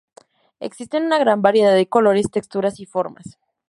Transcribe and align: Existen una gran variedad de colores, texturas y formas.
Existen 0.59 1.03
una 1.05 1.19
gran 1.19 1.43
variedad 1.43 1.75
de 1.75 1.87
colores, 1.87 2.31
texturas 2.31 2.79
y 2.79 2.87
formas. 2.87 3.37